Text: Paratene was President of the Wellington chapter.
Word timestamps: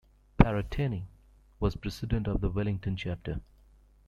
Paratene 0.39 1.03
was 1.59 1.75
President 1.75 2.27
of 2.27 2.41
the 2.41 2.49
Wellington 2.49 2.97
chapter. 2.97 3.39